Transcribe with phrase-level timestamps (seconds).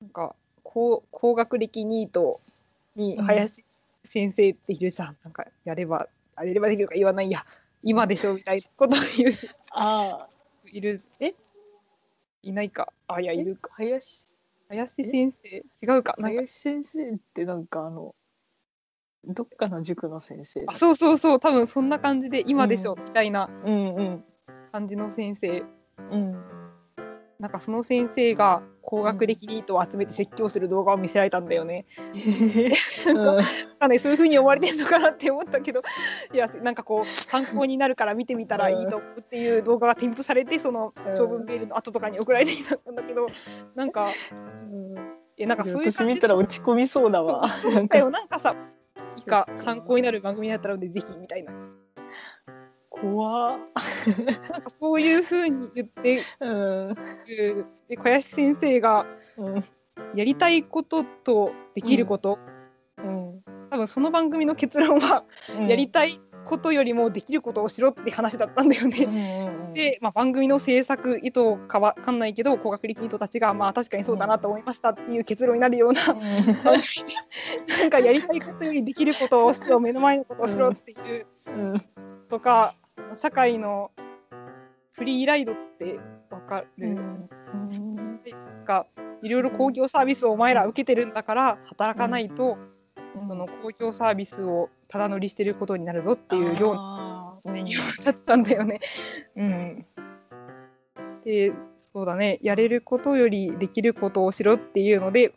[0.00, 2.40] なんか高高学歴ニート
[2.96, 3.64] に林
[4.04, 7.44] 先生っているじゃん、なんかやればあやればできるか言わないや
[7.82, 9.34] 今でしょみたいなことを言う
[9.72, 10.28] ああ
[10.72, 11.00] いる。
[11.20, 11.34] え
[12.42, 12.92] いないか。
[13.08, 13.56] あいやいる。
[13.56, 14.26] か林
[14.68, 15.48] 林先生。
[15.48, 16.14] 違うか。
[16.18, 18.14] 林先生ってなんかあの
[19.26, 21.40] どっかの塾の先生あそうそうそう。
[21.40, 23.94] 多分そんな感じで今でしょみたいなうん。
[23.94, 24.24] うん
[24.72, 25.64] 感じの先生。
[26.10, 26.32] うん。
[27.40, 31.86] なんかその先生が高学歴ニートを集めて説教する動画を見せられたんだよね。
[33.06, 33.44] なん
[33.78, 35.80] かねそういう風に思われてるのかなって思ったけど
[36.34, 43.28] いやなんかこう参考になるから見てみたらいいと思うっていう動画が添付されてその長文メールの後とかに送られてきたんだけど
[43.76, 44.08] なんか
[45.38, 47.46] えなんかそういう私見たら落ち込みそうだわ。
[47.72, 47.96] なんか。
[47.96, 48.56] よなんかさ
[49.16, 51.52] いいか参考になる番組だったらぜひみたいな
[53.00, 53.58] 怖っ。
[54.50, 56.94] なんかそういう風に言ってうん。
[57.26, 59.64] るで小林先生がうん。
[60.14, 62.38] やりたいこととできること、
[62.98, 63.42] うん。
[63.70, 65.24] 多分その番組の結論は、
[65.68, 69.50] やりたいことよりもできることをしろって話だったんだよね。
[69.74, 76.74] で、まあ、番組の制作意図かわかんないけど高学歴人たちがまあ確かにそうだなと思いましたっていう結論になるような番組
[77.68, 81.82] でなんかやりたいことよりできることをしろ目の前のことをしろっていううん。
[82.28, 82.74] とか
[83.14, 83.90] 社会の
[84.92, 85.98] フリーライドって
[86.30, 87.30] わかる、うん。
[88.64, 88.86] か
[89.22, 92.56] いろいろ公共サービスをお前ら受けてるんだから働かないと、
[93.28, 98.80] その公共サービスをただ乗りしてることになるぞっていうような言われちゃったんだよね。
[99.36, 99.86] うん、
[101.24, 101.52] で
[101.92, 102.38] そうだね。
[102.42, 105.32] やれることよりできることをしろっていうので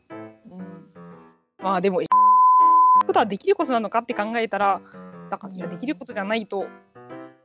[1.59, 2.01] まあでも
[3.05, 4.81] ことはできることなのかって考えたら
[5.29, 6.67] なんかいやできることじゃないと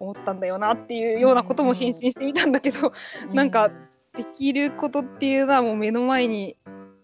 [0.01, 2.93] 思ったんだよなっていうようなことも返信してみたんだけど
[3.33, 3.71] なんか
[4.17, 6.57] できることっていうのはもう目の前に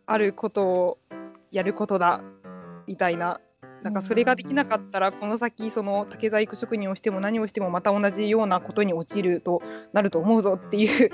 [0.06, 0.98] あることを
[1.51, 2.20] やることだ
[2.86, 3.41] みたいな。
[3.85, 11.11] なんかそれができなかったらこの先その竹細工職人をしても何をしてもまた同じようなことに陥るとなると思うぞっていう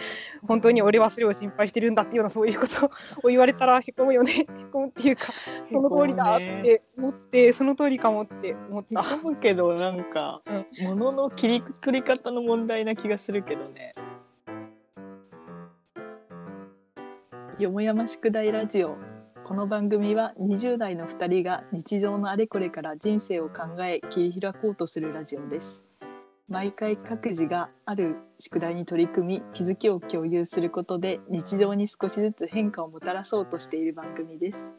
[0.47, 2.87] 本当に俺はそれを心配してるんだっていうようなそういうこと
[3.25, 5.33] を言われたらへこむよねへこむっていうか
[5.69, 9.01] その通りだって思ってその通りかもって思った。
[9.17, 10.43] 思うけどなんか、
[10.83, 13.95] ものの切り取り方の問題な気がするけどね。
[17.59, 18.97] よもやま宿題ラジオ
[19.51, 25.85] この番組は20代の2人が日常のあれこれから人生を考え切り開こうとするラジオです。
[26.49, 34.77] 毎回各自がある宿題に取り組み気づきを共有することで日常に少しずつ変化をもたらそうとしている番組です。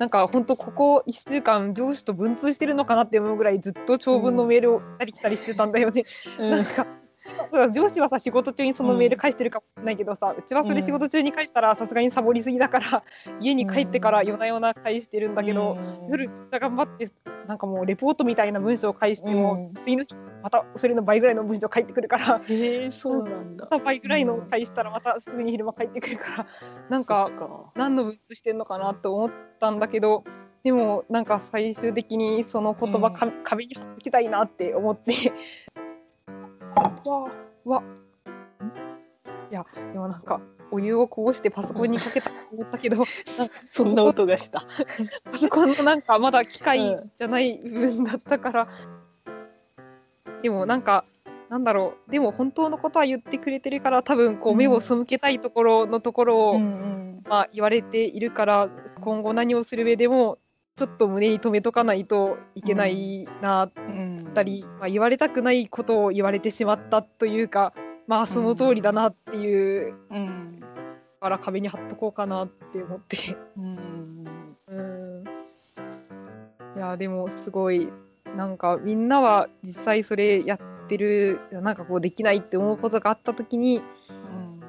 [0.00, 6.04] なんか本当ここ1週間上司と文通してるのかなって思うぐらいずっと長文のメールを来たり来たりしてたんだよね。
[6.36, 7.03] なんか
[7.52, 13.02] そう上司はさ仕事中にそのメール返してるかもしれないけどさ、うちはそれ仕事中に返したらさすがにサボりすぎだから
[13.40, 15.76] 家に帰ってから夜な夜な返してるんだけど、
[16.08, 17.08] 夜めっちゃ頑張って
[17.46, 23.66] なんかもうレポートみたいな文章を返しても、次の日またそれの倍ぐらいの文章返ってくるからへえそうなんだ。
[23.84, 26.46] 倍ぐらいの返したらまたすぐに昼間返ってくるから
[26.90, 27.30] なんか
[27.74, 30.22] 何の文通してんのかなと思ったんだけど
[30.62, 35.32] でもなんか最終的にその言葉か、壁に貼ってきたいなって思って
[37.06, 37.28] わ
[37.64, 37.82] わ。
[39.50, 43.04] いやでもなんかお湯をこぼしてパソコンにかけたと思ったけど。
[43.66, 44.64] そんな音がした。
[45.30, 48.68] パソコンのなんかまだ機械じゃない部分だったから、
[50.42, 51.04] でもなんか
[51.48, 52.10] なんだろう。
[52.10, 58.68] でも本当のことは言ってくれてるから多分こう目を背けたいところのところを、まあ、言われているから
[59.00, 60.38] 今後何をする上でも
[60.76, 63.72] ちょっと胸に留めとかないといけないなっ
[64.34, 67.72] たり、まあ、言われたくないことを言われてしまったというか
[68.08, 70.60] まあその通りだなっていう、うん、
[71.20, 73.16] から壁に貼っとこうかなって思って。
[73.56, 73.78] うん
[74.68, 75.24] うん
[76.76, 77.88] いやでもすごい
[78.36, 83.80] なんかみんなは実際それやってるなんかこうできないって思うことがあった時に、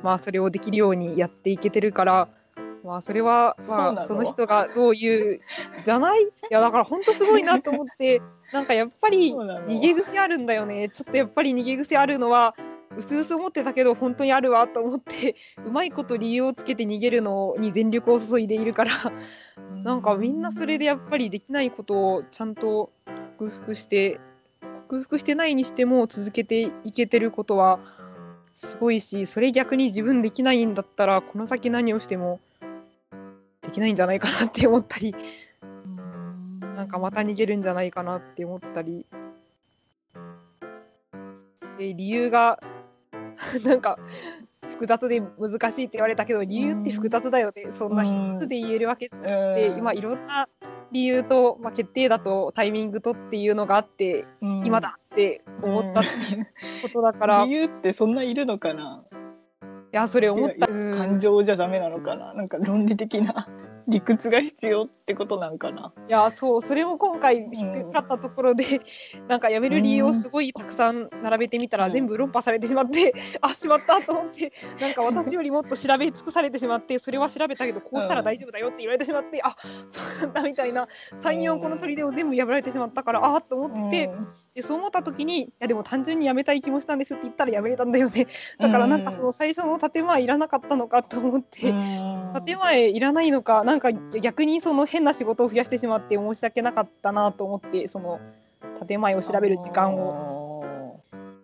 [0.04, 2.30] まあそれをできるようにやっていけてるから。
[2.86, 4.24] まあそれはまあその？
[4.26, 5.42] 人がどういう
[5.84, 6.24] じゃない？
[6.24, 8.22] いやだから本当すごいなと思って
[8.54, 10.90] なんかやっぱり逃げ癖あるんだよね。
[10.90, 12.56] ちょっとやっぱり逃げ癖あるのは
[12.98, 15.36] うすうす思ってたけど本当にあるわと思って
[15.66, 18.92] うまいこと理由をつけて逃げるのに全力を注いでいるから
[19.84, 22.92] なんかみんなそれでやっぱりできないことをちゃんと
[23.38, 24.20] 克服して
[24.88, 27.80] 克服してないにしても続けていけてることは
[28.54, 32.40] すごいしそれ逆に自分できないんだったらこの先何をしても
[33.76, 35.14] できないんじゃないかなって思ったり。
[36.78, 39.06] なんかまた逃げるんじゃないかなって思ったり。
[41.78, 42.64] で理由が
[43.66, 44.00] なんか
[44.70, 50.48] 複雑で難しいって言われたけど理由って複雑だよね、そんな一つで言えるわけじゃなくて、今いろんな
[50.94, 54.26] 理由と、まあ、決定だとタイミングとっていうのがあって、
[54.64, 56.48] 今だって思ったっていう
[56.84, 57.44] ことだから。
[57.46, 59.04] 理由ってそんないるのかな？
[59.12, 59.15] い
[59.96, 60.68] やそれ思った。
[60.68, 62.34] 感情じゃダメなのかな。
[62.34, 63.48] なんか論理的な
[63.88, 65.94] 理屈が必要ってことなんかな。
[66.10, 68.82] いやそうそれも今回低かったところで、
[69.22, 74.52] うん、なんかやめる理由をすごいたくさん並べてみたら、全部論破されてしまって、 あしまったと思って
[74.82, 79.56] なんか私よりもっと調べ尽くされてしまってそれは調べたけどこうしたら大丈夫だよって言われてしまって、うん、あ
[79.92, 80.88] そうなんだみたいな。
[81.22, 84.08] 34個の砦を全部破られてしまったからああと思って。
[84.08, 88.26] うんでそう思った時にいやでも単純にやめたい気もしたんですって言ったらやめれたんだよね。
[88.58, 91.74] だからなんかその最初の建前いらなかったのかと思って
[92.46, 98.22] 建前いらないのかなんか逆にその変な仕事を増やしてしまって申し訳なかったなと思ってその
[98.88, 100.56] 建前を調べる時間を。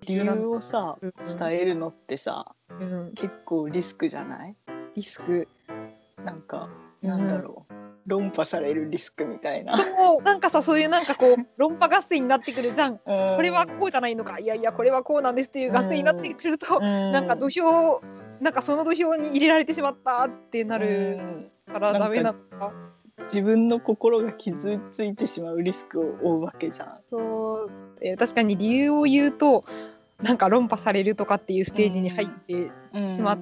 [0.08, 4.56] 理由をさ伝えるのってさ、うん、結構リスクじゃない？
[4.96, 5.48] リスク
[6.26, 6.70] なんか
[7.04, 7.74] なんだろう、
[8.06, 9.78] 論破されるリスクみたいな。
[9.78, 12.98] そうなんかさそういうなんかこう論破合戦になってくるじゃん。
[12.98, 18.02] これはこうじゃないのかいやいやこれはこうなんですっていう合戦になってくると、なんか土俵
[18.40, 22.74] なんかその土俵に入れられてしまったってなるからダメなのか。
[23.24, 26.98] 自分の心が傷ついてしまうリスクを負うわけじゃん。
[27.10, 27.72] そう、
[28.02, 29.64] えー、確かに理由を言うと
[30.22, 32.72] なんか論破されるとかっていうステージに入って
[33.08, 33.40] しまっ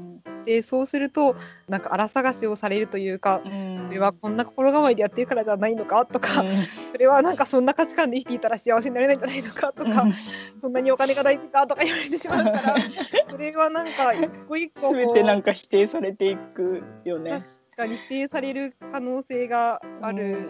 [0.49, 1.35] でそうすると
[1.67, 6.51] なんか荒探しをされるというか、うん、それはこんな心構えでやってるからじゃないのかとか、うん、
[6.91, 10.13] それはなんかそんな価値観で生きていたら幸せになれないんじゃないのかとか、うん、
[10.59, 12.75] そんなにお金が大事かとか言われてしまうから
[13.29, 17.29] それはなんか一個一個全てなんか否定されていくよね。
[17.29, 17.43] 確
[17.77, 20.49] かに否定される可能性がある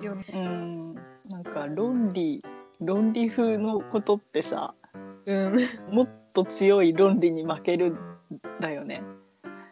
[0.00, 0.24] よね。
[0.32, 0.94] うん。
[1.28, 2.42] なんか論理
[2.80, 4.74] 論理風のことってさ、
[5.26, 5.56] うん、
[5.90, 7.94] もっと強い論理に負ける
[8.60, 9.02] だよね。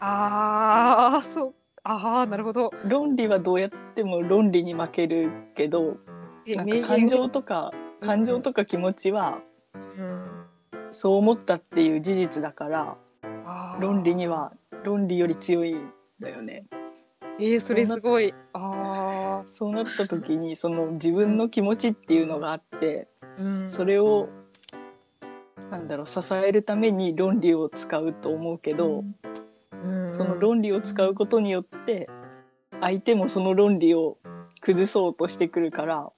[0.01, 2.73] ああそうああなるほど。
[2.85, 5.97] 論理はどうやっても論理に負けるけど
[6.47, 9.39] なんか感情とか感情とか気持ちは、
[9.75, 10.47] うん、
[10.91, 12.97] そう思ったっていう事実だから
[13.79, 14.53] 論理には
[14.85, 15.91] 論理より強いん
[16.21, 16.67] だよね。
[17.39, 23.09] えー、それすごいあそうなった時にその自分の気持ちっていうのがあって、
[23.39, 24.29] うん、それを
[25.71, 29.05] なんだろう支えるために論理を使うと思うけど、
[29.85, 32.09] うん、その論理を使うことによって
[32.81, 34.19] 相手もその論理を
[34.61, 36.11] 崩そうとしてくるから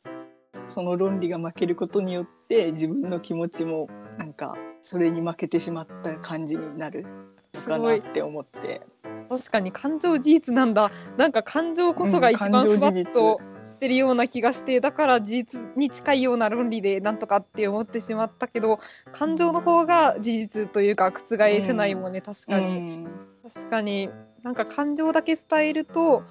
[0.66, 3.88] その論理が負けることによって自分の気持ちも
[4.18, 7.04] なんかそれに負けてしまった感じになる
[7.54, 8.82] のかなって思って。
[9.28, 10.90] 確かに感情事実なんだ。
[11.16, 13.51] なんか感情こそが一番ふわっと、うん
[13.82, 18.78] してるような気がしてだから事実に近いような論理でなんとかって思ってしまったけど
[19.10, 23.08] 感情の方が事実というか覆せないもんね、確かに、うん、
[23.52, 24.08] 確かに
[24.44, 26.22] なんか感情だけ伝えると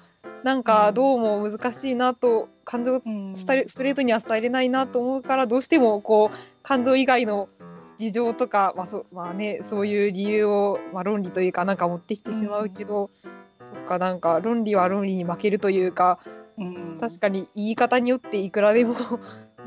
[0.44, 7.50] なんかどうも難しいなと感情伝えストレートには伝えれないなと思うからどうしてもこう感情以外の
[7.98, 16.18] 事情とか、まあそまあね、そういう理由を、まあ、論理というかなんか持ってきてしまうけど、うん、そっかなんか論理は論理に負けるというか
[16.58, 18.94] うん、確かに言い方によっていくらでも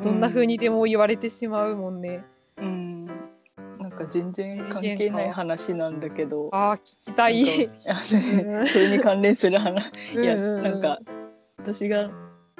[0.03, 2.23] どんな風にでも言われてしまうもんね。
[2.57, 3.05] うん、
[3.79, 6.49] なんか全然関係ない話なんだけど。
[6.53, 7.45] あ聞きたい。
[8.67, 9.91] それに関連する話。
[10.13, 10.99] いや、なんか
[11.57, 12.11] 私が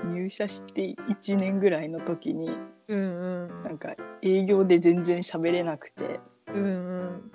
[0.03, 2.49] 入社して1年ぐらいの時に、
[2.87, 3.01] うんう
[3.47, 7.31] ん、なんか営業で全然喋れなくて、うんうん、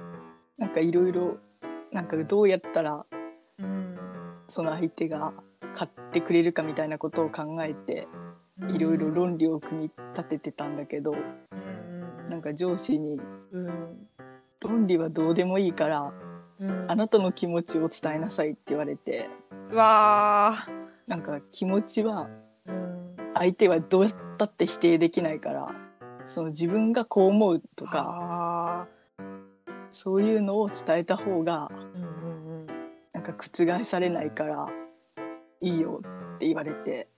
[0.58, 1.38] なんかいろいろ
[1.92, 3.04] なんかどうやったら、
[3.58, 3.96] うん、
[4.48, 5.32] その相手が
[5.74, 8.08] 買ってくれるかみたいなことを考えて
[8.68, 13.18] いろいろ論理を組み立ててたんだけど、うん、なんか上司に、
[13.52, 14.08] うん、
[14.60, 16.12] 論理はどうでもいいから、
[16.60, 19.28] うん、あなたの気持ちを伝えなさいって言われて
[19.72, 20.54] わ
[21.06, 22.28] なんか気持ちは
[23.34, 25.68] 相手はどうやったって否定できないから
[26.26, 28.86] その自分がこう思うとか
[29.92, 32.66] そういうのを伝えた方が、うんうんうん、
[33.12, 34.68] なんか覆されないから
[35.60, 36.00] いいよ
[36.34, 37.08] って言われて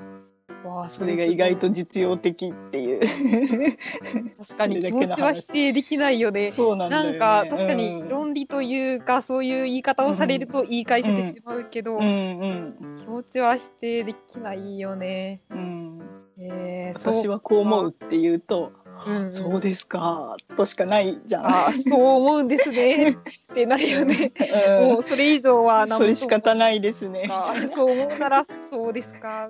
[0.65, 3.01] わあそれが意外と実用的っていう。
[4.39, 6.51] 確かに気持ちは否定できないよね。
[6.51, 12.03] そうなん、ね、か確かに論理というか、うん、そういう言い方をされると言い返せてしまうけど、うん。
[12.03, 12.77] うん。
[12.81, 16.01] うん、気持ちは否定できないよね、うん。
[16.39, 18.73] えー、私はこう思うって言うと
[19.07, 21.47] うんうん、そうですかとしかないじゃん。
[21.47, 23.15] あそう思うんですね っ
[23.55, 24.33] てなるよね。
[24.81, 27.29] うん、もうそれ以上はそれ仕方ないですね。
[27.75, 29.49] そう思うならそうですか。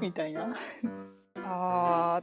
[0.00, 0.56] みたいな。
[1.44, 2.22] あ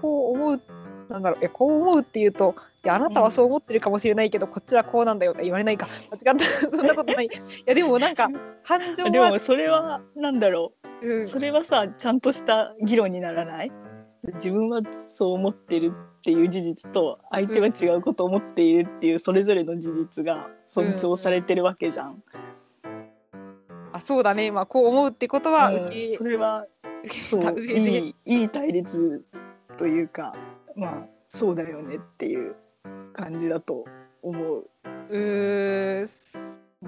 [0.00, 0.60] こう思う
[1.08, 5.88] なんだろうえこう思うっていうといやあなたはそう思ってるかもしれないけど、こっちはこうなんだよって言われないか。
[6.12, 6.44] 間違った。
[6.76, 7.26] そんなことない。
[7.26, 7.28] い
[7.66, 8.28] やでもなんか
[8.62, 10.72] 感情はでもそれはなんだろ
[11.02, 11.06] う。
[11.18, 11.22] ん。
[11.22, 13.72] うそれはさちゃんとした議論にならない？
[14.34, 22.22] 自分はそう思ってるっていう事実と相手は違うことを思っているっていうそれぞれの事実が尊重されてるわけじゃん。
[23.92, 24.52] あそうだね。
[24.52, 25.88] まあこう思うってことはうん。
[26.14, 26.66] それは
[27.28, 29.24] そういいいい対立
[29.76, 30.34] というか
[30.76, 32.54] まあそうだよねっていう
[33.14, 33.84] 感じだと
[34.22, 34.68] 思う。
[35.10, 36.08] うー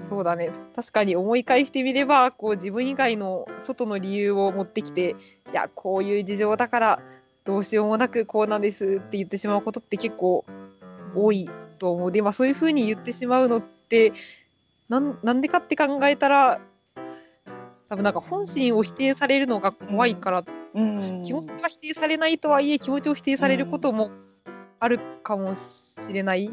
[0.07, 0.51] そうだね。
[0.75, 5.15] 確かに思い返してみればこう自分以外の外の理由を持ってきて
[5.51, 6.99] いやこういう事情だから
[7.43, 10.45] どうしようもなくこうなんですって言ってしまうことって結構
[11.15, 12.11] 多いと思う。
[12.11, 14.13] で、まあ、そういうふうに言ってしまうのって
[14.87, 16.61] なんなんでかって考えたら
[17.87, 21.23] 多分なんか本心を否定されるのが怖いから、うん。
[21.23, 24.11] 気持ちが否定されないとはいえ気持ちを否定されることも
[24.79, 26.49] あるかもしれない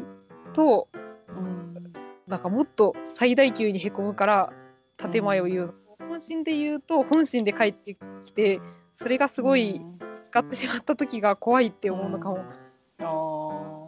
[0.53, 0.87] と
[1.29, 1.93] うん。
[2.27, 4.53] なんかもっと最大級にへこむから
[4.97, 8.59] 建前を言う、本心で言うと本心で帰ってきて
[8.97, 9.81] それがすごい
[10.23, 12.43] 使ってしまった時が怖いって思うのかも、
[12.99, 13.87] あ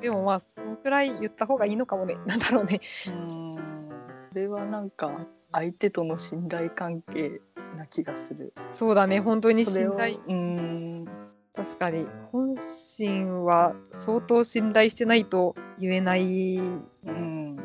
[0.00, 2.16] でもまあそのくらい言った方がいいのかもね。
[2.26, 2.80] なんだろうね。
[3.06, 3.90] ーうん。
[4.30, 7.40] それはなんか相手との信頼関係
[7.74, 8.52] な気がする。
[8.72, 10.18] そうだね本当に信頼。
[10.26, 11.06] うん。
[11.54, 16.56] 確かに本心は相当信頼してないと言えない。
[16.56, 17.58] うん。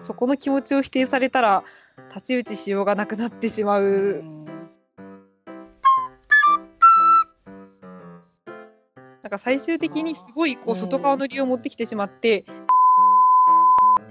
[0.00, 1.64] そこの気持ちを否定されたら
[2.08, 3.86] 太刀打ちしようがなくなってしまう、う
[4.22, 4.44] ん。
[9.22, 12.44] なんか最終的にすごいこう外側の理由を持ってきてしまって、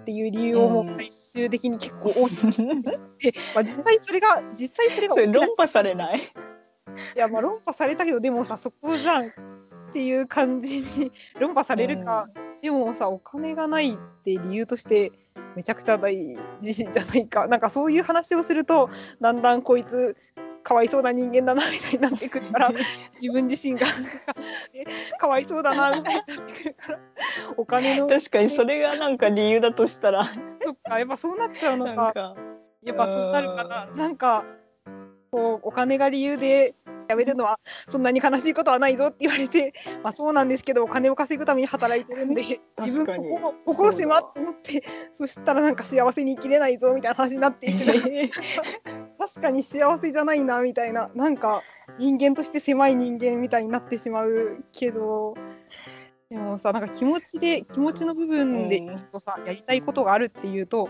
[0.03, 2.53] っていう理由をもう最終的に結構大きく
[3.17, 6.19] て、まあ、実際それが実際それがそれ論破されない。
[6.19, 6.21] い
[7.15, 9.31] やまあ論破されたけどでもさそこじゃんっ
[9.93, 12.27] ていう感じに論破されるか、
[12.61, 15.13] でもさお金がないって理由として
[15.55, 17.47] めちゃくちゃ大事じゃないか。
[17.47, 18.89] なんかそういう話をすると
[19.21, 20.17] だんだんこいつ
[20.63, 22.71] かわいそうな人間だなみたいになってくるから
[23.21, 23.85] 自分自身が。
[25.19, 26.99] かわいそうだな みたいになってくるから
[27.57, 28.07] お金の。
[28.07, 30.25] 確かにそれがなんか理由だとしたら。
[30.25, 30.31] そ
[30.71, 32.35] っかやっぱそうなっちゃうのか。
[32.81, 34.43] やっぱそうなるからなんか
[35.31, 36.75] こうお金が理由で
[37.09, 42.43] 辞めるのはそんなに悲しいことはないぞって言われて、まあ、そうなんですけどお金を稼ぐために働いてるんで
[42.79, 44.83] 自分心心狭って思って
[45.17, 47.85] そしたらなんか幸せに生きれないぞみたいな話になっていく
[49.19, 51.61] 確かに幸せじゃないなみたいななんか
[51.97, 55.35] 人間として狭い人間みたいになってしまうけど。
[56.29, 58.81] でもさなんか気持ちで気持ちの部分で
[59.11, 60.89] とさやりたいことがあるっていうと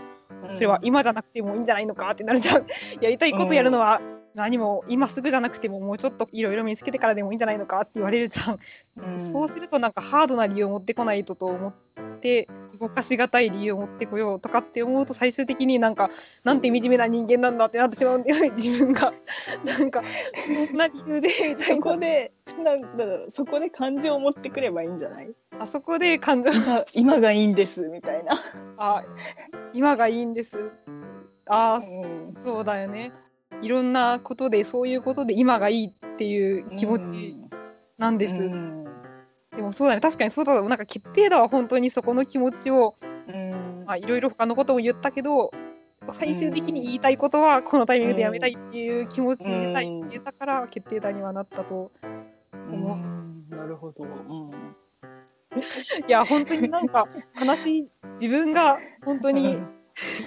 [0.54, 2.66] それは今じゃなくてもいいんじゃないのかってなるじゃん。
[3.00, 4.00] やりたいことやるのは
[4.34, 8.58] 何も今すぐじゃなくてももうちょっといろいろ見つけてからでもいいんじゃないのかって言われるじゃん。
[8.98, 11.72] うんそうするとなんかハードな理由を持ってこないとと思っ
[12.20, 12.48] て
[12.80, 16.10] 動かしがたい理由を持ってこようとかって思うと最終的になんか
[16.42, 19.12] なんて惨めな人間なんだってなってしまうんだよね自分が。
[19.64, 20.02] なんか
[20.68, 22.32] そんな理由でそなこで
[22.64, 25.32] なんだろうそこで感情を持ってくればいいんじゃない？
[25.60, 28.32] あそこで感情今今がいいんですみたいな。
[28.78, 29.04] あ
[29.72, 30.72] 今がいいんです。
[31.46, 33.12] あうんそうだよね。
[33.62, 37.36] いろんなことでそういうことで今がいいっていう気持ち
[37.98, 38.34] なんです。
[38.34, 38.84] うん。
[39.56, 40.00] でもそうだね。
[40.00, 42.96] 確かにそうだなんか決定打は本当にそこの気持ちを
[43.28, 43.84] うん。
[43.86, 45.50] まあいろいろ他のことも言ったけど
[46.12, 51.92] 最終的に言いたいことはこのタイミングでやめたいっていう気持ち自体言えたから決定打にはなったと。
[52.52, 52.96] 思う。
[52.96, 53.46] うん。
[53.50, 54.04] なるほど。
[54.04, 54.74] うん。
[56.06, 57.06] いや本当になんか
[57.40, 57.88] 悲しい
[58.20, 59.58] 自分が本当に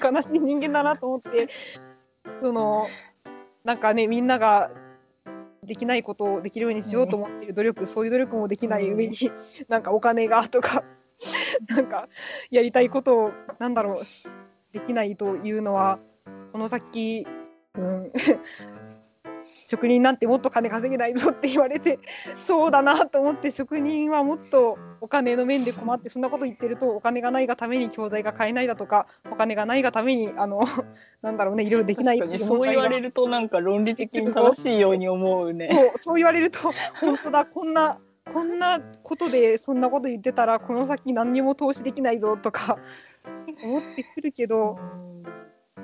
[0.01, 1.47] 悲しい人間だなと思って
[2.41, 2.87] その
[3.67, 4.71] なんかねみんなが
[5.61, 9.17] できないことをできるようにしようと思っている努力、そういう努力もできない上に、
[9.67, 10.85] なんかお金がとか
[11.67, 12.07] なんか
[12.49, 14.03] やりたいことをなんだろう
[14.71, 15.99] できないというのは
[16.53, 17.27] この先、
[17.75, 18.13] うん、
[19.67, 21.99] 職人なんてもっと金稼げないぞって言われて
[22.45, 30.61] そうだなと思って職人はもっとお金の面で困ってそんなこと言ってるとお金がないがために教材が買えないだとかお金がないがためにあの
[31.21, 35.69] なんだろうねいろいろできない確かにそう言われるるとなんか論理的に正しいように思うね。
[35.71, 36.59] そうそう言われると
[36.99, 37.99] 本当だこんな
[38.31, 42.77] こんなことでそんなこと言ってたらこの先何にも投資できないぞとか
[43.63, 44.77] 思ってくるけど。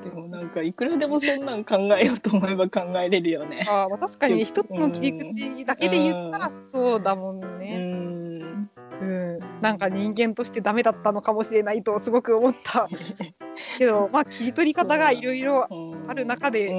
[0.01, 3.65] でもなんかいくらでもそんなん考えようと思えば考えれるよね。
[3.69, 7.77] あーまあ確かに一つの切り口だけで言ったらそうだもんうね。
[7.77, 8.69] ん。
[9.01, 12.87] うん、なんか人間としてダメだったのかもしれないとすごく思った。
[13.77, 15.67] けどまあ切り取り方がいろいろ
[16.07, 16.75] ある中でう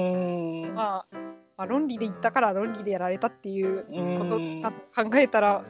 [0.71, 0.73] ん。
[0.75, 1.17] まあ、
[1.57, 3.85] まあ論理で言ったから論理でやられたっていう
[4.19, 5.63] ことうんだと考えたら、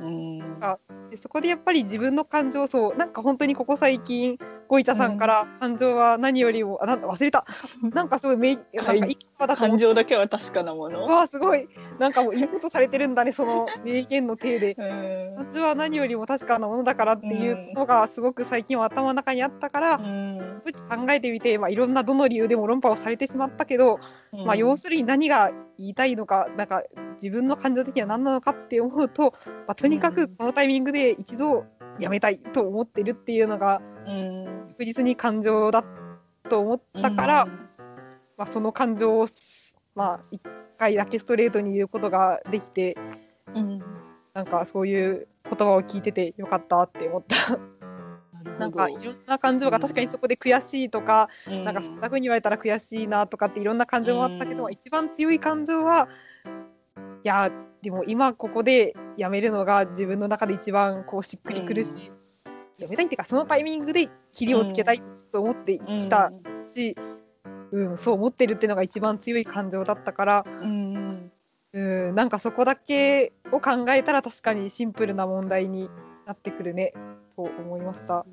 [0.00, 0.58] うん。
[0.60, 0.78] あ
[1.10, 4.38] でそこでやっぱり自分の感情そうなんか本当にここ最近
[4.68, 7.44] ゴイチャさんから感情は何よりも、あなんだ忘れた。
[7.92, 11.04] なんかすごいめいなんか感情だけは確かなもの。
[11.04, 11.68] わあすごい。
[11.98, 14.76] なんかもういいことされてるんだねその名言の体で。
[14.78, 15.44] うん。
[15.44, 20.62] 感情は何よりも確かなものだからっていうことがすごく最近は頭の中にあったから、うん。
[20.88, 23.98] 考えてみて、まあ、いろんなどの理由でも論破をされてしまったけど、
[24.32, 26.82] まあ、要するに何が言いたいのかなんか
[27.20, 31.64] 自分の感情的には何なのかって思うと、まあ、とにかくこのタイミングで一度
[31.98, 34.66] やめたいと思ってるっていうのがうん。
[34.70, 35.84] 確実に感情だ
[36.48, 37.46] と思ったから、
[38.36, 39.26] まあ、その感情を、
[39.94, 40.40] まあ、一
[40.78, 42.96] 回だけストレートに言うことができて
[43.54, 43.82] うん。
[44.34, 47.58] なんかそういう言葉を聞いててよかったって思った。
[48.58, 54.72] なんかいろんな感情が確かにそこで悔しいとか、なんかそんな風に言われたら悔しいなとかっていろんな感情もあったけど、うん。
[54.72, 56.08] 一番強い感情は
[57.24, 57.50] いや
[57.82, 62.10] でも今ここでやめるのが自分の中で一番こうしっくりくるし、
[62.78, 65.02] やめたいっていうかそのタイミングで切りをつけたい
[65.32, 66.32] と思ってきた
[66.74, 66.96] し、
[67.72, 67.98] うん。
[67.98, 71.32] そう思ってるっていうのが一番強い感情だったから、うん
[71.72, 75.88] うん、なんかそこだけを考えたら確かにシンプルな問題に
[76.26, 76.92] なってくるね
[77.34, 78.26] と思いました。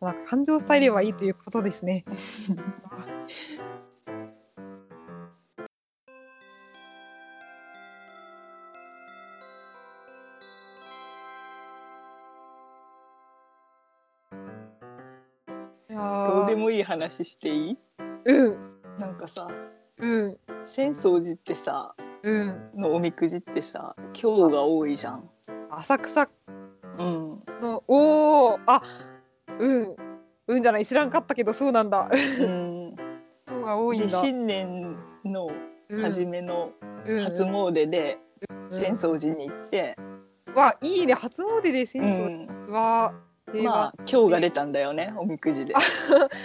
[0.00, 2.04] なんか感情を伝えればいいということですね。
[16.94, 17.76] 話していい？
[18.26, 18.56] うん。
[18.98, 19.48] なんかさ
[19.98, 20.36] うん。
[20.64, 22.70] 浅草寺ってさうん。
[22.76, 25.28] のおみくじってさ今日が多いじゃん。
[25.70, 26.28] 浅草。
[26.96, 28.82] うん、のおおあ
[29.58, 29.96] うん。
[30.46, 32.08] うんじゃない知らんかったけどそうなんだ。
[32.12, 32.94] うん、
[33.48, 34.20] 今日が多いでんだ。
[34.20, 35.48] 新年の
[36.02, 36.70] 初めの
[37.06, 37.24] うん。
[37.24, 38.68] 初詣でうん。
[38.68, 39.96] 浅草寺に行って、
[40.54, 41.14] わいいね。
[41.14, 42.72] 初詣でう浅草ん。
[42.72, 43.12] は、
[43.62, 45.74] まあ今日が出たんだよねおみくじで。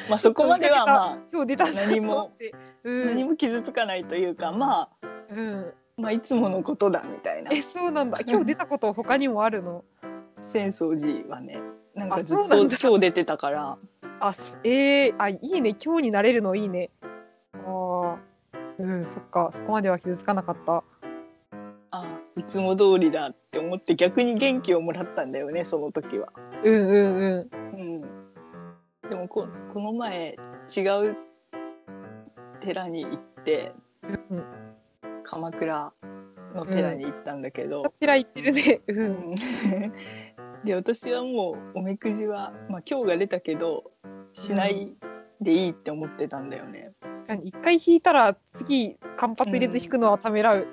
[0.09, 2.31] まあそこまではまあ今日出た何も
[2.83, 3.07] うん。
[3.07, 4.89] 何も傷つかないというかまあ
[5.31, 7.51] うん、まあいつものことだみたいな。
[7.51, 8.19] えそうなんだ。
[8.25, 9.83] 今日出たこと他にもあるの？
[10.41, 11.59] 浅草寺はね
[11.93, 13.77] なんかあずっと今日出てたから。
[14.22, 15.75] あすえー、あいいね。
[15.83, 16.89] 今日になれるのいいね。
[17.53, 18.17] あー
[18.79, 19.51] うんそっか。
[19.53, 20.83] そこまでは傷つかなかった。
[21.91, 22.05] あ
[22.37, 26.29] いつも通りだって思って逆に元気をもらったんだよねその時は。
[26.63, 27.50] うんうんうん。
[27.74, 27.83] う
[29.07, 30.35] ん、でもここの前
[30.75, 31.17] 違う
[32.61, 34.43] 寺に行ってうん
[35.24, 35.93] 鎌倉
[36.55, 37.83] の寺に行ったんだけど。
[37.83, 38.81] こ、ちら行ってるね。
[38.87, 39.11] ううん。
[39.11, 39.35] ん
[40.65, 43.91] で私はもうおみくじは、まあ、今日が出たけど
[44.33, 44.93] しない
[45.39, 46.91] でいいって思ってたんだよね。
[47.43, 50.67] 一回引いたら次間髪入れず引くのはためらう、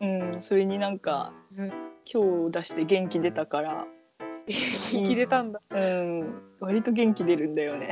[0.00, 1.72] うん、それになんかうん、
[2.04, 3.86] 今日出して元気出たから、
[4.48, 5.60] 引き出たんだ。
[5.70, 7.90] うん、割と元気出るんだよね。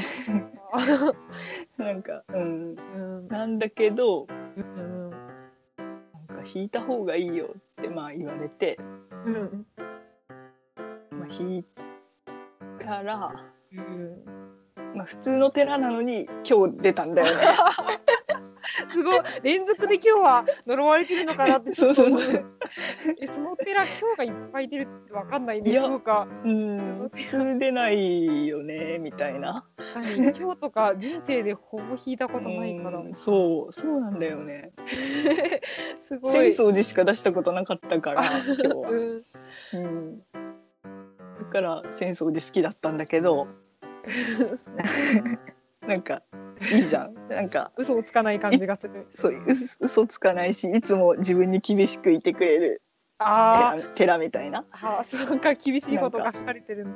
[1.76, 3.28] なんか、うん、うん。
[3.28, 5.10] なんだけどうん。
[5.10, 5.20] なん
[6.28, 8.78] か引いた方がいいよってまあ言われて、
[9.26, 9.66] うん。
[11.10, 11.64] まあ、引い
[12.78, 13.32] たら、
[13.72, 14.24] うん。
[14.94, 17.42] まあ、普通の寺なのに今日出たんだよね。
[18.92, 19.20] すごい。
[19.42, 22.53] 連続で今日は呪われてるのかなってちょっと思うそうそう
[23.20, 26.26] えその寺今日がいっぱい出るってわかんないねいやそうか。
[26.44, 29.66] うん、普通出ないよねみたいな。
[30.36, 32.98] 今日とか人生でほぼ引いたことないから。
[32.98, 34.72] うんそうそうなんだよね。
[36.02, 36.48] すごい。
[36.48, 38.90] 浅草寺しか出したことなかったから今日は。
[38.90, 39.24] うん。
[39.74, 40.18] うん、
[41.38, 43.46] だから浅草寺好きだったんだけど。
[45.86, 46.22] なんか
[46.72, 47.14] いいじゃん。
[47.28, 49.06] なんか嘘をつかない感じがする。
[49.14, 52.82] そうう嘘つかないしいつも自分に厳しくいてくれる
[53.18, 54.60] あ寺寺みたいな。
[54.60, 56.86] ーあーそうか厳しいことが書かれてる。
[56.86, 56.92] の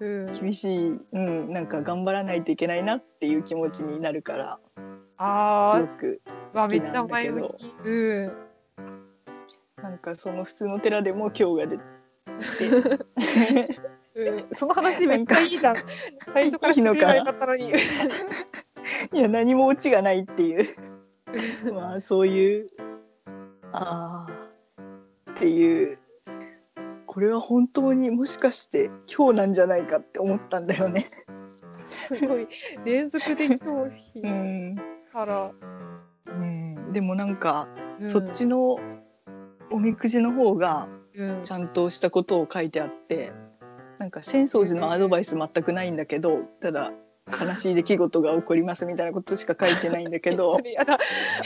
[0.00, 0.32] うん。
[0.34, 4.58] 厳しい、うん、なんか頑張らないといけないなっていう気持ちになるから。
[4.76, 4.80] す
[5.18, 6.20] あごく
[6.54, 7.56] 好きなんだけど。
[7.84, 8.32] うん。
[9.82, 11.84] なんかその普通の寺でも今日が出て。
[14.14, 14.46] うん。
[14.54, 15.74] その話めっちゃいいじゃん。
[16.32, 17.70] 最初から聞けばよかったのに。
[19.12, 20.64] いや何もオチがないっていう。
[21.74, 22.66] まあそういう。
[23.72, 24.37] ああ
[25.38, 25.98] っていう。
[27.06, 31.06] これは本当にもしかして今日なんじゃないかって思ったんだよね。
[31.90, 32.48] すごい。
[32.84, 33.64] 連続で今日
[34.14, 34.76] 引うん、
[36.26, 36.44] う
[36.90, 37.66] ん、でもなんか、
[38.00, 38.10] うん。
[38.10, 38.78] そっちの
[39.70, 41.42] おみくじの方がうん。
[41.42, 43.32] ちゃんとしたことを書いてあって
[43.98, 46.92] なんか浅草寺のアドバイス全くないんだけどただ
[47.28, 50.58] 悲しい出来事が起こりますみたいなことしか書いてないんだけど。
[50.64, 50.98] やだ。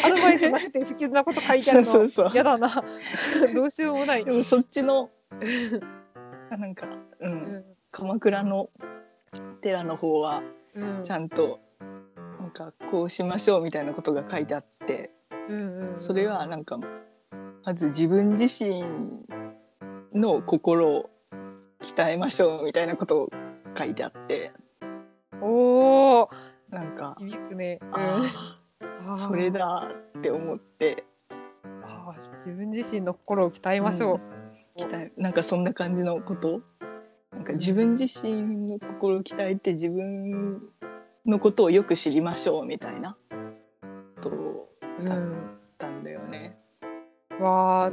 [0.04, 1.92] アドバイスなくて不吉なこと書いてあるの。
[1.92, 2.68] そうそうやだな。
[3.54, 4.24] どうしようもない。
[4.24, 5.10] でもそっちの
[6.50, 6.86] なんか、
[7.20, 7.32] う、うん。
[7.32, 8.70] ん鎌倉の
[9.60, 10.42] 寺の方は
[10.74, 11.02] うん。
[11.02, 11.60] ちゃんと
[12.38, 15.10] なんかこうしましょうみたいなことが書いてあって。
[15.48, 16.78] うんうんそれはなんか
[17.64, 18.84] まず自分自身
[20.14, 21.10] の心を
[21.80, 23.30] 鍛えましょうみたいなことを
[23.76, 24.52] 書いてあって。
[25.40, 26.30] おお
[26.70, 27.78] なんか、響くね。
[27.82, 29.18] うん。
[29.18, 29.90] それだ。
[30.18, 31.04] って思って。
[31.82, 34.14] あー自分自身の心を鍛えましょ
[34.76, 34.80] う。
[34.80, 35.12] 鍛え。
[35.16, 36.62] なんかそんな感じのこと？
[37.32, 40.62] なんか自分自身の心を鍛えて自分
[41.26, 43.16] のことをよく知りましょうみたいな。
[44.22, 44.68] こと
[45.04, 45.18] だっ
[45.78, 46.56] たんだよね。
[47.40, 47.92] わあ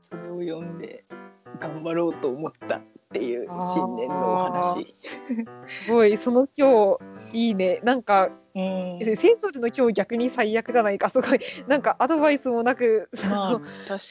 [0.00, 1.04] それを読んで
[1.60, 2.82] 頑張ろうと思ったっ
[3.12, 4.94] ていう新年のお話。
[5.86, 6.16] すごい。
[6.16, 7.80] その今日いいね。
[7.82, 8.98] なんかうん。
[9.00, 11.40] え戦争時の今日逆に最悪じゃないかすごい。
[11.66, 13.60] なんかアドバイスもなく、そまあ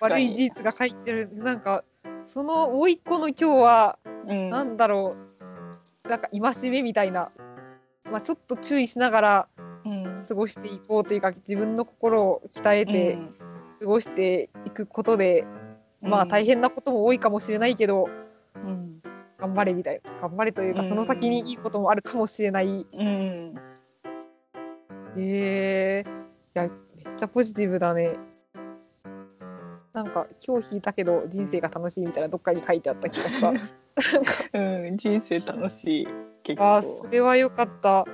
[0.01, 0.35] 悪い事に。
[0.35, 1.29] 実が書いてる。
[1.33, 1.83] なんか
[2.27, 4.49] そのもう一個の今日はうん。
[4.49, 5.11] なんだろ
[6.05, 6.09] う。
[6.09, 7.31] なんか戒めみたいな、
[8.11, 9.47] まあ、ちょっと注意しながら
[9.85, 10.25] うん。
[10.27, 13.17] 過ごしていこうというか自分の心を鍛えて
[13.79, 15.45] 過ごしていくことで、
[16.01, 18.09] まあ大変なことも多いかもしれないけど
[18.55, 19.00] うん
[19.37, 20.11] 頑張れみたいな。
[20.21, 20.87] 頑張れというかうん。
[20.87, 23.53] その先にいいこともあるかもしれない、うん。
[25.17, 26.03] え。
[26.05, 26.05] ー、い
[26.53, 26.71] やめっ
[27.15, 28.15] ちゃポジティブだね。
[29.93, 33.51] なんか今日弾いたけど人生が楽しいみたいなどっかに書いてあった気がした。
[34.53, 36.07] うん人生楽しい
[36.43, 36.81] 結構。
[36.81, 37.09] そ。
[37.09, 37.99] れは良かった。
[37.99, 38.05] あ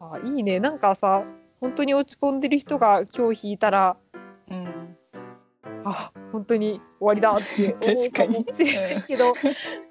[0.00, 0.60] ーいいね。
[0.60, 1.24] なんかさ
[1.60, 4.09] 本当に落ち込んでる人が今日弾いたらうん
[5.84, 9.34] あ本当に終わりだって思う 確かもしれないけど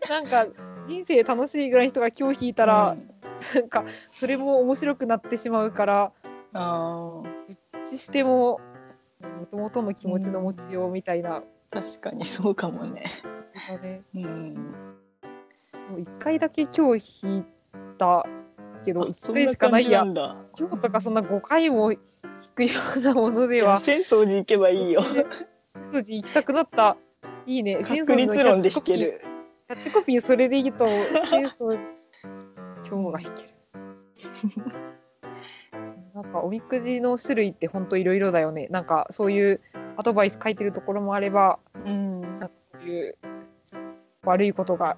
[0.10, 0.48] なんか
[0.86, 3.10] 人生楽しいぐらいの人が今日弾いたら、うん。
[3.56, 6.12] なんかそれも面白くなってしまうから
[6.54, 7.56] あー。
[7.84, 8.60] 一致しても
[9.22, 13.04] もともとの気持ちの持ちようみたいな、確かにそうかもね。
[13.82, 14.96] ね、うん。
[15.88, 17.46] そう一回だけ今日弾い
[17.98, 18.26] た
[18.86, 20.04] けどあ一回しかないや。
[20.06, 22.00] 今日とかそんな5回も弾
[22.56, 25.02] くようなものでは浅草寺行けばいいよ。
[25.92, 26.98] 当時行きたくなった。
[27.46, 27.84] いいね。
[27.84, 29.22] 確率論で弾ける。
[29.68, 31.08] キャッチコピーそれでいいと思う
[32.90, 33.50] 今日が弾ける。
[36.14, 38.68] なんかおみくじの種類ってほんといろいろだよね。
[38.72, 39.62] なんかそういう
[39.96, 42.22] アドバイス書いてるところもあればうん。
[42.22, 43.18] なんかそういう
[44.24, 44.98] 悪いことが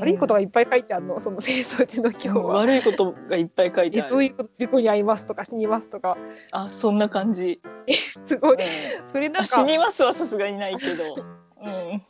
[0.00, 2.54] 悪いことがいっぱい書いてあるの、その戦争時の今日うんは。
[2.56, 4.10] 悪いことがいっぱい書いてえある。
[4.10, 6.16] どういうこと事故に遭いますとか死にますとか
[6.52, 7.60] あそんな感じ。
[8.26, 11.04] すごいうんそれなんかあ死にますはさすがにないけど。
[11.62, 12.02] うん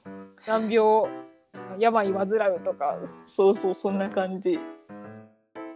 [0.46, 1.08] 難病
[1.78, 4.58] 病患うとかそうそうそんな感じ。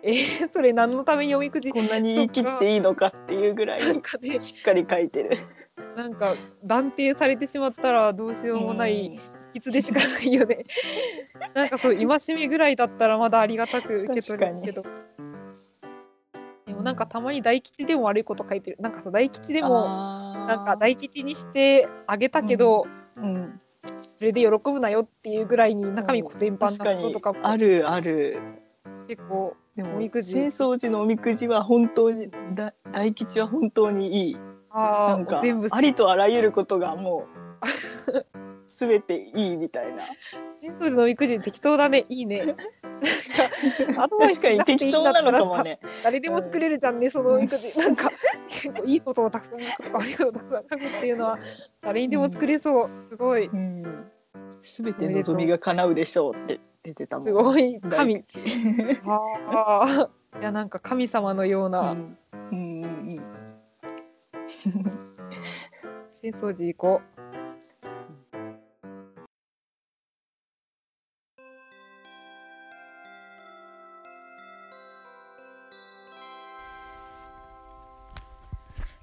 [0.02, 1.72] えーそれ何のためにおみくじ？
[1.72, 5.30] こんなに言い切っていいのかっていうぐらいなんかねしっかり書いてる。
[5.96, 9.18] なんか断定されてしまったらどうしようもない
[9.52, 10.64] 秘訣でしかないよね。
[11.54, 14.82] なんかそう戒めぐらいだったらまだありがたく受け取れるけど。
[16.66, 18.76] でもなんかたまに大吉でも悪いこと書いてる。
[18.80, 23.60] なんかさ大吉でもなんか大吉にしてあげたけど、うん
[24.00, 28.38] それで喜ぶなよっていうぐらいに中身コテンパン確かになこととかもあるある。
[29.06, 34.36] 結構でもおみくじ浅草寺のおみくじは本当にだ大吉は本当にいい。
[34.74, 37.26] あなんかあ全部ありとあらゆることがも
[37.62, 37.66] う
[38.66, 40.02] すべていいみたいな。
[40.60, 42.44] 戦争時のおみくじ適当だねいいね。
[42.44, 42.56] なん
[43.94, 45.78] かアドバイス確かに適当なのかもね。
[46.02, 47.72] 誰でも作れるじゃんね、そのおみくじ。
[47.78, 48.10] なんか、
[48.48, 51.38] 結構いいことをたくさん書くとか、悪いことをたくさん書くっていうのは、
[51.82, 52.90] 誰にでも作れそう。
[53.10, 54.10] すごい、うん。
[54.60, 57.26] すべて望みが叶うでしょうって出てたもん。
[57.26, 58.24] すごい、神。
[59.06, 60.40] ああ。
[60.40, 62.16] いや、なんか神様のよううな、ん
[62.50, 63.43] うんうんうん。
[64.64, 67.14] 戦争時行こう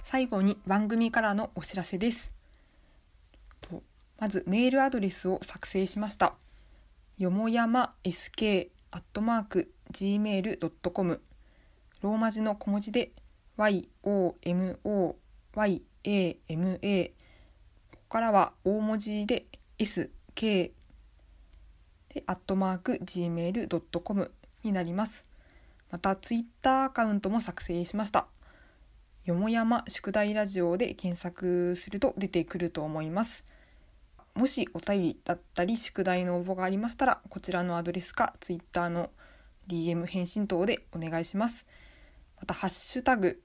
[0.03, 2.33] 最後に番組からのお知らせです。
[4.17, 6.33] まずメールアドレスを作成しました。
[7.17, 11.21] よもやま sk アットマーク gmail.com
[12.01, 13.11] ローマ字の小文字で
[13.57, 15.15] y o m o
[15.53, 17.13] Y A M A こ
[17.91, 19.45] こからは大文字で
[19.77, 20.71] sk
[22.13, 24.31] でアットマーク gmail.com
[24.63, 25.25] になります。
[25.89, 28.27] またツイッターアカウントも作成しました。
[29.25, 33.45] よもやま宿題ラジオで検索すると出てくると思います。
[34.33, 39.09] もしお便りだったり宿題の応募がありましたらこちらのアドレスかツイッターの
[39.67, 41.65] DM 返信等でお願いします。
[42.39, 43.41] またハッシュタグ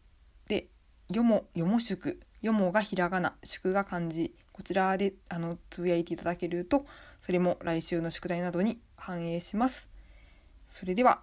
[1.12, 6.84] よもよも宿よもがひらがな宿が漢字こちらであのつぶやいていただけると
[7.22, 9.88] それも来週の宿題などに反映します。
[10.68, 11.20] それでは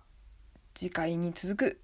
[0.73, 1.81] 次回に続く